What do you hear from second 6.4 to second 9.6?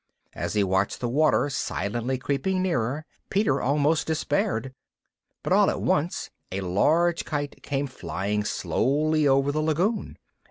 a large kite came flying slowly over